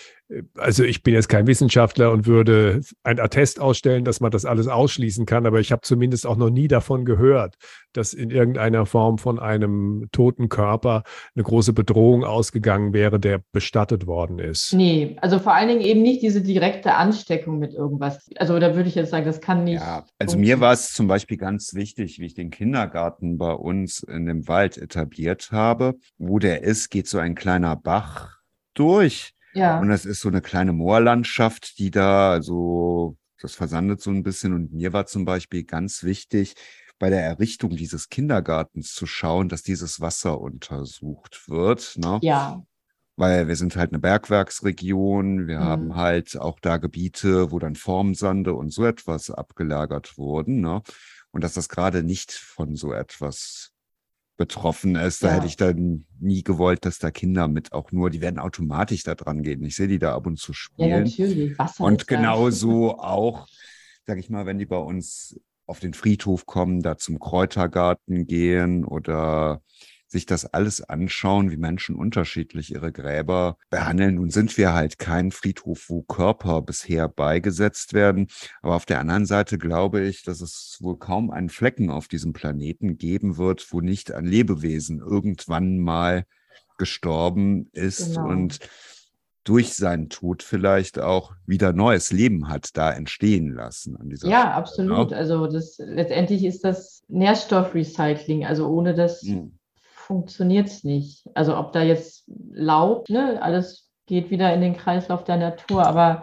[0.58, 4.68] also ich bin jetzt kein Wissenschaftler und würde ein Attest ausstellen, dass man das alles
[4.68, 7.54] ausschließen kann, aber ich habe zumindest auch noch nie davon gehört,
[7.94, 11.02] dass in irgendeiner Form von einem toten Körper
[11.34, 14.74] eine große Bedrohung ausgegangen wäre, der bestattet worden ist.
[14.74, 18.28] Nee, also vor allen Dingen eben nicht diese direkte Ansteckung mit irgendwas.
[18.36, 19.80] Also da würde ich jetzt sagen, das kann nicht.
[19.80, 24.02] Ja, also mir war es zum Beispiel ganz wichtig, wie ich den Kindergarten bei uns
[24.02, 25.94] in dem Wald etabliert habe.
[26.18, 28.37] Wo der ist, geht so ein kleiner Bach
[28.78, 29.80] durch ja.
[29.80, 34.54] Und das ist so eine kleine Moorlandschaft, die da, also das versandet so ein bisschen.
[34.54, 36.54] Und mir war zum Beispiel ganz wichtig,
[36.98, 41.94] bei der Errichtung dieses Kindergartens zu schauen, dass dieses Wasser untersucht wird.
[41.96, 42.18] Ne?
[42.22, 42.62] Ja.
[43.16, 45.48] weil wir sind halt eine Bergwerksregion.
[45.48, 45.64] Wir mhm.
[45.64, 50.60] haben halt auch da Gebiete, wo dann Formsande und so etwas abgelagert wurden.
[50.60, 50.82] Ne?
[51.30, 53.72] Und dass das gerade nicht von so etwas
[54.38, 58.22] betroffen ist, da hätte ich dann nie gewollt, dass da Kinder mit auch nur, die
[58.22, 59.62] werden automatisch da dran gehen.
[59.64, 60.88] Ich sehe die da ab und zu spielen.
[60.88, 61.58] Ja, natürlich.
[61.58, 63.46] Wasser und genauso auch,
[64.06, 68.84] sag ich mal, wenn die bei uns auf den Friedhof kommen, da zum Kräutergarten gehen
[68.84, 69.60] oder
[70.08, 74.16] sich das alles anschauen, wie Menschen unterschiedlich ihre Gräber behandeln.
[74.16, 78.28] Nun sind wir halt kein Friedhof, wo Körper bisher beigesetzt werden.
[78.62, 82.32] Aber auf der anderen Seite glaube ich, dass es wohl kaum einen Flecken auf diesem
[82.32, 86.24] Planeten geben wird, wo nicht ein Lebewesen irgendwann mal
[86.78, 88.28] gestorben ist genau.
[88.28, 88.60] und
[89.44, 93.96] durch seinen Tod vielleicht auch wieder neues Leben hat da entstehen lassen.
[94.10, 95.10] Ja, Stelle, absolut.
[95.10, 95.16] Ne?
[95.16, 98.44] Also das letztendlich ist das Nährstoffrecycling.
[98.44, 99.57] Also ohne das hm.
[100.08, 101.28] Funktioniert es nicht.
[101.34, 106.22] Also ob da jetzt Laub, ne, alles geht wieder in den Kreislauf der Natur, aber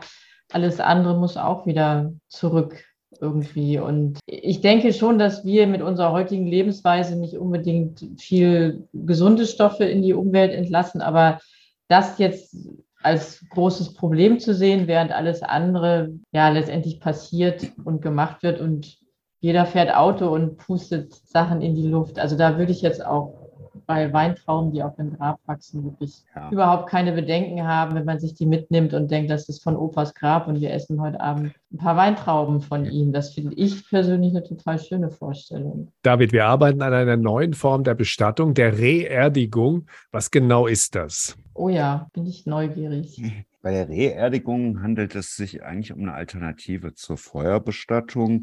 [0.51, 2.83] alles andere muss auch wieder zurück
[3.21, 3.79] irgendwie.
[3.79, 9.85] Und ich denke schon, dass wir mit unserer heutigen Lebensweise nicht unbedingt viel gesunde Stoffe
[9.85, 11.39] in die Umwelt entlassen, aber
[11.87, 12.57] das jetzt
[13.03, 18.97] als großes Problem zu sehen, während alles andere ja letztendlich passiert und gemacht wird und
[19.41, 22.17] jeder fährt Auto und pustet Sachen in die Luft.
[22.17, 23.44] Also da würde ich jetzt auch
[23.85, 26.49] bei Weintrauben, die auf dem Grab wachsen, wirklich ja.
[26.51, 30.13] überhaupt keine Bedenken haben, wenn man sich die mitnimmt und denkt, das ist von Opas
[30.13, 33.11] Grab und wir essen heute Abend ein paar Weintrauben von ihm.
[33.11, 35.91] Das finde ich persönlich eine total schöne Vorstellung.
[36.01, 39.87] David, wir arbeiten an einer neuen Form der Bestattung, der Reerdigung.
[40.11, 41.37] Was genau ist das?
[41.53, 43.21] Oh ja, bin ich neugierig.
[43.61, 48.41] Bei der Reerdigung handelt es sich eigentlich um eine Alternative zur Feuerbestattung,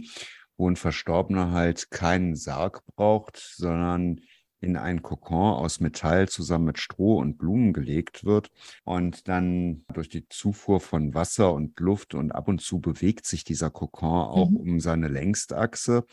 [0.57, 4.21] wo ein Verstorbener halt keinen Sarg braucht, sondern
[4.63, 8.51] in ein Kokon aus Metall zusammen mit Stroh und Blumen gelegt wird.
[8.85, 13.45] Und dann durch die Zufuhr von Wasser und Luft und ab und zu bewegt sich
[13.45, 14.57] dieser Kokon auch mhm.
[14.57, 16.05] um seine Längstachse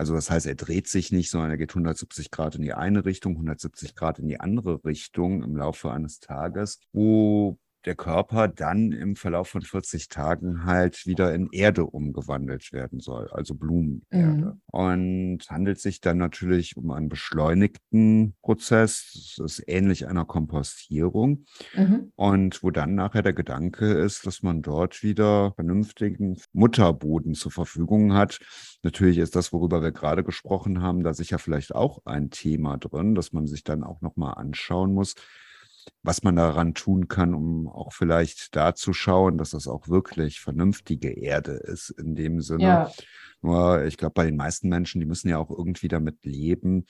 [0.00, 3.04] also das heißt, er dreht sich nicht, sondern er geht 170 Grad in die eine
[3.04, 8.92] Richtung, 170 Grad in die andere Richtung im Laufe eines Tages, wo der Körper dann
[8.92, 14.02] im Verlauf von 40 Tagen halt wieder in Erde umgewandelt werden soll, also Blumenerde.
[14.10, 14.60] Mhm.
[14.66, 19.34] Und handelt sich dann natürlich um einen beschleunigten Prozess.
[19.38, 21.44] Das ist ähnlich einer Kompostierung.
[21.74, 22.12] Mhm.
[22.16, 28.12] Und wo dann nachher der Gedanke ist, dass man dort wieder vernünftigen Mutterboden zur Verfügung
[28.14, 28.38] hat.
[28.82, 33.14] Natürlich ist das, worüber wir gerade gesprochen haben, da sicher vielleicht auch ein Thema drin,
[33.14, 35.14] dass man sich dann auch nochmal anschauen muss,
[36.02, 40.40] was man daran tun kann, um auch vielleicht da zu schauen, dass das auch wirklich
[40.40, 42.62] vernünftige Erde ist in dem Sinne.
[42.62, 42.92] Ja.
[43.42, 46.86] Nur ich glaube, bei den meisten Menschen, die müssen ja auch irgendwie damit leben,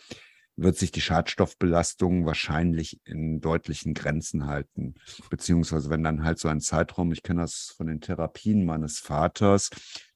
[0.57, 4.95] wird sich die Schadstoffbelastung wahrscheinlich in deutlichen Grenzen halten.
[5.31, 9.71] Beziehungsweise wenn dann halt so ein Zeitraum, ich kenne das von den Therapien meines Vaters,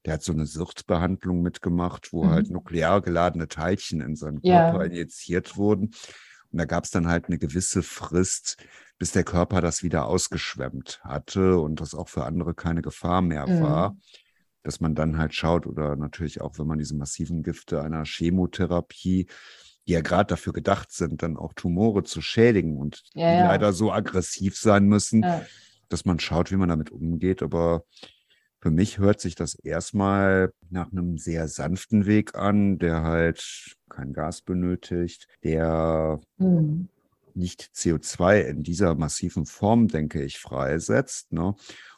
[0.05, 2.29] der hat so eine Sirtbehandlung mitgemacht, wo mhm.
[2.29, 4.83] halt nuklear geladene Teilchen in seinen Körper ja.
[4.83, 5.95] injiziert wurden.
[6.51, 8.57] Und da gab es dann halt eine gewisse Frist,
[8.97, 13.47] bis der Körper das wieder ausgeschwemmt hatte und das auch für andere keine Gefahr mehr
[13.47, 13.61] mhm.
[13.61, 13.97] war.
[14.63, 19.27] Dass man dann halt schaut oder natürlich auch, wenn man diese massiven Gifte einer Chemotherapie,
[19.87, 23.47] die ja gerade dafür gedacht sind, dann auch Tumore zu schädigen und ja, die ja.
[23.47, 25.45] leider so aggressiv sein müssen, ja.
[25.89, 27.43] dass man schaut, wie man damit umgeht.
[27.43, 27.83] Aber
[28.59, 34.13] für mich hört sich das erstmal nach einem sehr sanften Weg an, der halt kein
[34.13, 36.89] Gas benötigt, der mhm.
[37.35, 41.31] Nicht CO2 in dieser massiven Form, denke ich, freisetzt.
[41.31, 41.55] Ne?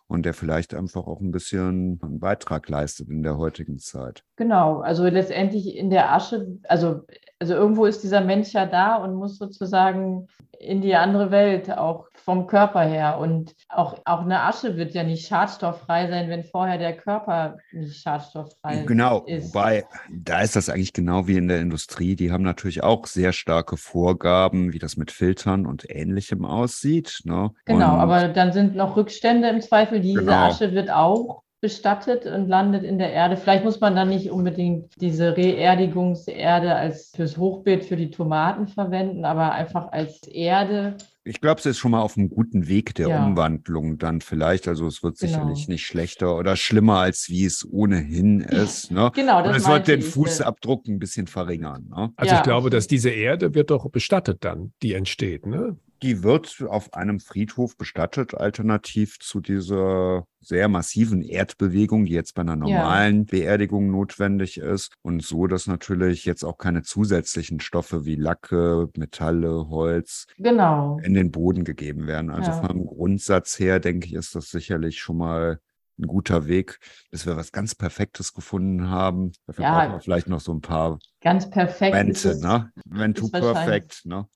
[0.08, 4.24] Und der vielleicht einfach auch ein bisschen einen Beitrag leistet in der heutigen Zeit.
[4.36, 7.02] Genau, also letztendlich in der Asche, also,
[7.40, 10.28] also irgendwo ist dieser Mensch ja da und muss sozusagen
[10.60, 13.20] in die andere Welt, auch vom Körper her.
[13.20, 18.02] Und auch, auch eine Asche wird ja nicht schadstofffrei sein, wenn vorher der Körper nicht
[18.02, 19.54] schadstofffrei genau, ist.
[19.54, 22.16] Genau, wobei da ist das eigentlich genau wie in der Industrie.
[22.16, 27.22] Die haben natürlich auch sehr starke Vorgaben, wie das mit Filtern und Ähnlichem aussieht.
[27.24, 27.52] Ne?
[27.66, 29.97] Genau, und aber dann sind noch Rückstände im Zweifel.
[30.00, 30.48] Diese genau.
[30.48, 33.36] Asche wird auch bestattet und landet in der Erde.
[33.36, 39.26] Vielleicht muss man dann nicht unbedingt diese Reerdigungserde als fürs Hochbeet für die Tomaten verwenden,
[39.26, 40.98] aber einfach als Erde.
[41.24, 43.26] Ich glaube, es ist schon mal auf einem guten Weg der ja.
[43.26, 44.68] Umwandlung dann vielleicht.
[44.68, 45.32] Also es wird genau.
[45.32, 48.92] sicherlich nicht schlechter oder schlimmer, als wie es ohnehin ist.
[48.92, 49.12] Ne?
[49.16, 51.88] genau, das Und es wird den Fußabdruck ein bisschen verringern.
[51.90, 52.14] Ne?
[52.16, 52.38] Also ja.
[52.38, 55.48] ich glaube, dass diese Erde wird doch bestattet dann, die entsteht.
[55.48, 55.76] Ne?
[56.02, 62.42] Die wird auf einem Friedhof bestattet, alternativ zu dieser sehr massiven Erdbewegung, die jetzt bei
[62.42, 63.26] einer normalen ja.
[63.32, 64.94] Beerdigung notwendig ist.
[65.02, 71.00] Und so, dass natürlich jetzt auch keine zusätzlichen Stoffe wie Lacke, Metalle, Holz genau.
[71.04, 72.30] in den Boden gegeben werden.
[72.30, 72.62] Also ja.
[72.62, 75.60] vom Grundsatz her, denke ich, ist das sicherlich schon mal
[76.00, 76.80] ein guter Weg,
[77.12, 79.32] bis wir was ganz Perfektes gefunden haben.
[79.48, 82.72] Dafür ja, brauchen wir vielleicht noch so ein paar ganz perfekt Momente, ne?
[82.86, 84.28] Wenn to perfect, ne?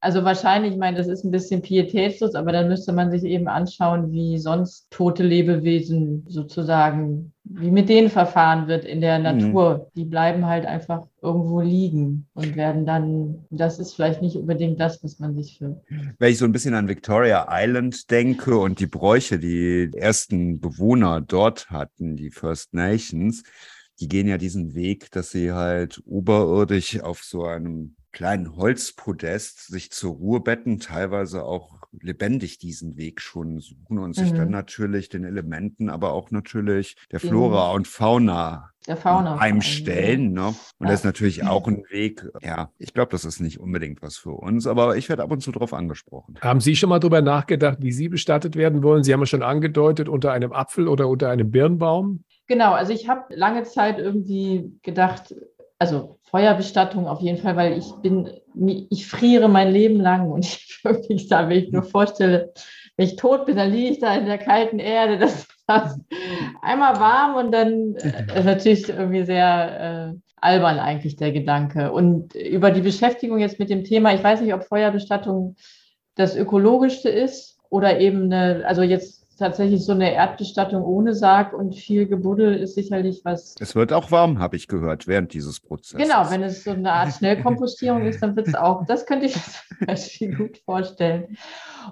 [0.00, 3.48] Also wahrscheinlich, ich meine, das ist ein bisschen pietätslos, aber dann müsste man sich eben
[3.48, 9.24] anschauen, wie sonst tote Lebewesen sozusagen, wie mit denen verfahren wird in der mhm.
[9.24, 9.78] Natur.
[9.78, 9.90] Mhm.
[9.96, 15.02] Die bleiben halt einfach irgendwo liegen und werden dann, das ist vielleicht nicht unbedingt das,
[15.02, 15.82] was man sich für.
[16.18, 21.20] Wenn ich so ein bisschen an Victoria Island denke und die Bräuche, die ersten Bewohner
[21.20, 23.42] dort hatten, die First Nations,
[24.00, 29.90] die gehen ja diesen Weg, dass sie halt oberirdisch auf so einem kleinen Holzpodest sich
[29.90, 34.52] zur Ruhe betten, teilweise auch lebendig diesen Weg schon suchen und sich dann mhm.
[34.52, 40.32] natürlich den Elementen, aber auch natürlich der Flora und Fauna der Fauna heimstellen.
[40.32, 40.48] Ne?
[40.48, 40.86] Und ja.
[40.88, 42.26] das ist natürlich auch ein Weg.
[42.42, 45.40] Ja, ich glaube, das ist nicht unbedingt was für uns, aber ich werde ab und
[45.40, 46.34] zu darauf angesprochen.
[46.40, 49.02] Haben Sie schon mal darüber nachgedacht, wie Sie bestattet werden wollen?
[49.02, 52.24] Sie haben ja schon angedeutet, unter einem Apfel oder unter einem Birnbaum.
[52.46, 55.34] Genau, also ich habe lange Zeit irgendwie gedacht,
[55.78, 58.30] also Feuerbestattung auf jeden Fall, weil ich bin,
[58.90, 62.52] ich friere mein Leben lang und ich wirklich da, wenn ich nur vorstelle,
[62.96, 66.00] wenn ich tot bin, dann liege ich da in der kalten Erde, das ist
[66.62, 71.90] einmal warm und dann äh, ist natürlich irgendwie sehr äh, albern eigentlich der Gedanke.
[71.90, 75.56] Und über die Beschäftigung jetzt mit dem Thema, ich weiß nicht, ob Feuerbestattung
[76.16, 81.74] das ökologischste ist oder eben eine, also jetzt tatsächlich so eine Erdbestattung ohne Sarg und
[81.74, 83.54] viel Gebuddel ist sicherlich was.
[83.60, 86.06] Es wird auch warm, habe ich gehört, während dieses Prozesses.
[86.06, 89.36] Genau, wenn es so eine Art Schnellkompostierung ist, dann wird es auch, das könnte ich
[89.36, 91.36] mir zum Beispiel gut vorstellen.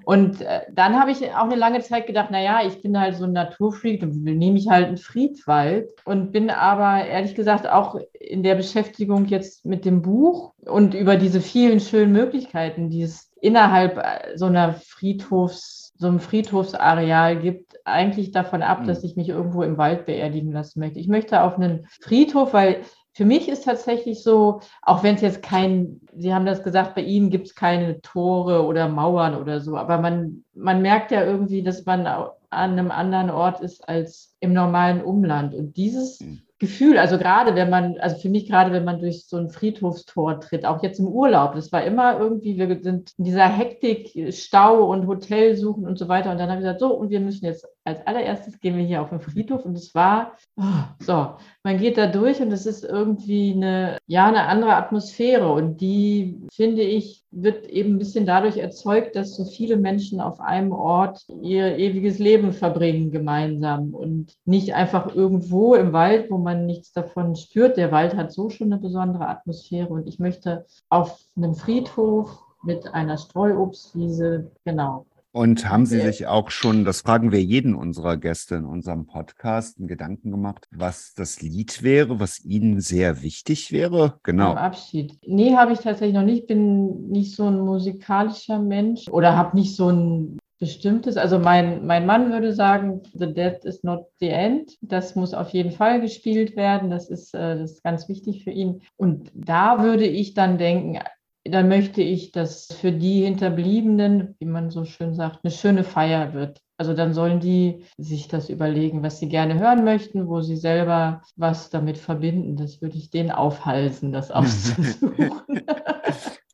[0.05, 3.24] Und äh, dann habe ich auch eine lange Zeit gedacht, naja, ich bin halt so
[3.24, 8.42] ein Naturfreak, dann nehme ich halt einen Friedwald und bin aber ehrlich gesagt auch in
[8.42, 13.98] der Beschäftigung jetzt mit dem Buch und über diese vielen schönen Möglichkeiten, die es innerhalb
[13.98, 18.87] äh, so einer Friedhofs so einem Friedhofsareal gibt, eigentlich davon ab, mhm.
[18.88, 20.99] dass ich mich irgendwo im Wald beerdigen lassen möchte.
[20.99, 22.83] Ich möchte auf einen Friedhof, weil
[23.15, 27.03] für mich ist tatsächlich so, auch wenn es jetzt kein, Sie haben das gesagt, bei
[27.03, 31.62] Ihnen gibt es keine Tore oder Mauern oder so, aber man, man merkt ja irgendwie,
[31.62, 35.55] dass man an einem anderen Ort ist als im normalen Umland.
[35.55, 36.43] Und dieses mhm.
[36.62, 40.38] Gefühl, also gerade wenn man, also für mich gerade wenn man durch so ein Friedhofstor
[40.38, 44.85] tritt, auch jetzt im Urlaub, das war immer irgendwie, wir sind in dieser Hektik, Stau
[44.85, 46.31] und Hotel suchen und so weiter.
[46.31, 49.03] Und dann habe ich gesagt, so, und wir müssen jetzt als allererstes gehen wir hier
[49.03, 50.62] auf den Friedhof und es war oh,
[51.01, 55.81] so, man geht da durch und es ist irgendwie eine, ja, eine andere Atmosphäre und
[55.81, 60.73] die, finde ich, wird eben ein bisschen dadurch erzeugt, dass so viele Menschen auf einem
[60.73, 66.92] Ort ihr ewiges Leben verbringen gemeinsam und nicht einfach irgendwo im Wald, wo man nichts
[66.92, 67.77] davon spürt.
[67.77, 72.95] Der Wald hat so schon eine besondere Atmosphäre und ich möchte auf einem Friedhof mit
[72.95, 78.55] einer Streuobstwiese, genau, und haben Sie sich auch schon, das fragen wir jeden unserer Gäste
[78.57, 84.18] in unserem Podcast, einen Gedanken gemacht, was das Lied wäre, was Ihnen sehr wichtig wäre?
[84.23, 84.53] Genau.
[84.53, 85.18] Am Abschied.
[85.27, 86.47] Nee, habe ich tatsächlich noch nicht.
[86.47, 91.16] Bin nicht so ein musikalischer Mensch oder habe nicht so ein bestimmtes.
[91.16, 94.77] Also mein, mein Mann würde sagen, The Death is not the end.
[94.81, 96.88] Das muss auf jeden Fall gespielt werden.
[96.88, 98.83] Das ist, äh, das ist ganz wichtig für ihn.
[98.97, 101.01] Und da würde ich dann denken,
[101.44, 106.35] dann möchte ich, dass für die Hinterbliebenen, wie man so schön sagt, eine schöne Feier
[106.35, 106.61] wird.
[106.76, 111.22] Also dann sollen die sich das überlegen, was sie gerne hören möchten, wo sie selber
[111.37, 112.57] was damit verbinden.
[112.57, 115.62] Das würde ich denen aufhalsen, das auszusuchen.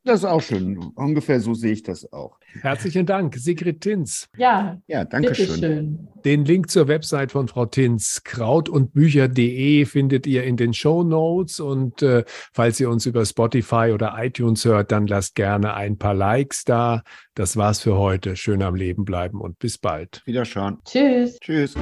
[0.09, 0.79] Das ist auch schön.
[0.95, 2.39] Ungefähr so sehe ich das auch.
[2.61, 4.27] Herzlichen Dank, Sigrid Tinz.
[4.37, 6.07] Ja, ja danke schön.
[6.25, 11.59] Den Link zur Website von Frau Tinz, krautundbücher.de, findet ihr in den Show Notes.
[11.59, 16.15] Und äh, falls ihr uns über Spotify oder iTunes hört, dann lasst gerne ein paar
[16.15, 17.03] Likes da.
[17.35, 18.35] Das war's für heute.
[18.35, 20.23] Schön am Leben bleiben und bis bald.
[20.25, 20.79] Wiederschauen.
[20.85, 21.37] Tschüss.
[21.39, 21.75] Tschüss.